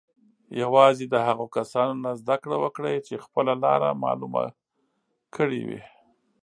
یوازې 0.61 1.05
د 1.09 1.15
هغو 1.27 1.45
کسانو 1.57 1.93
نه 2.03 2.11
زده 2.21 2.35
کړه 2.43 2.57
وکړئ 2.63 2.95
چې 3.07 3.23
خپله 3.25 3.53
لاره 3.63 3.99
معلومه 4.03 4.43
کړې 5.35 5.61
وي. 5.67 5.81